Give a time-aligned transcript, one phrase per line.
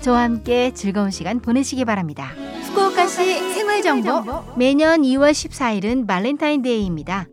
[0.00, 2.32] 저와 함께 즐거운 시간 보내시기 바랍니다.
[2.68, 4.22] 후쿠오카시 생활 정보
[4.56, 7.26] 매년 2월 14일은 발렌타인데이입니다.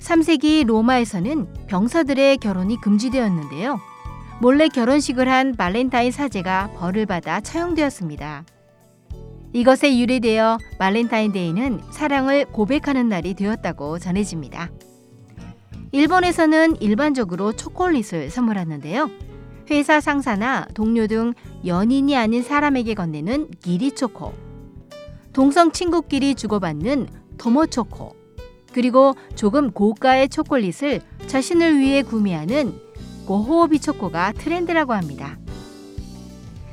[0.00, 3.78] 3세기 로마에서는 병사들의 결혼이 금지되었는데요.
[4.40, 8.44] 몰래 결혼식을 한 발렌타인 사제가 벌을 받아 처형되었습니다.
[9.52, 14.70] 이것에 유래되어 발렌타인데이는 사랑을 고백하는 날이 되었다고 전해집니다.
[15.92, 19.08] 일본에서는 일반적으로 초콜릿을 선물하는데요.
[19.70, 21.34] 회사 상사나 동료 등
[21.64, 24.32] 연인이 아닌 사람에게 건네는 기리 초코,
[25.32, 28.14] 동성 친구끼리 주고받는 토모초코,
[28.72, 32.78] 그리고 조금 고가의 초콜릿을 자신을 위해 구매하는
[33.26, 35.38] 고호비 초코가 트렌드라고 합니다.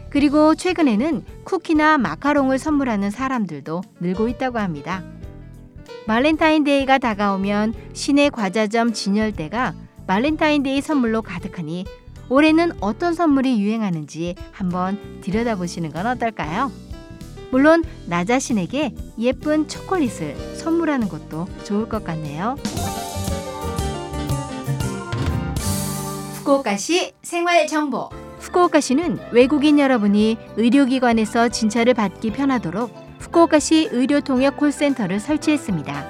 [0.10, 5.04] 그리고 최근에는 쿠키나 마카롱을 선물하는 사람들도 늘고 있다고 합니다.
[6.06, 9.73] 발렌타인데이가 다가오면 시내 과자점 진열대가
[10.06, 11.86] 발렌타인데이 선물로 가득하니
[12.30, 16.72] 올해는 어떤 선물이 유행하는지 한번 들여다보시는 건 어떨까요?
[17.52, 22.56] 물론 나 자신에게 예쁜 초콜릿을 선물하는 것도 좋을 것 같네요.
[26.36, 28.10] 후쿠오카시 생활 정보.
[28.40, 36.06] 후쿠오카시는 외국인 여러분이 의료기관에서 진찰을 받기 편하도록 후쿠오카시 의료통역 콜센터를 설치했습니다.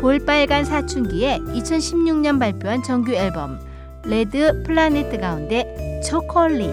[0.00, 3.60] 볼빨간 사춘기에 2016년 발표한 정규 앨범
[4.04, 6.70] Red Planet 가운데 초콜릿.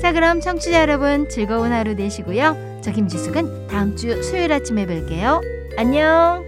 [0.00, 2.75] 자 그럼 청취자 여러분 즐거운 하루 되시고요.
[2.86, 5.40] 저 김지숙은 다음 주 수요일 아침에 뵐게요.
[5.76, 6.45] 안녕.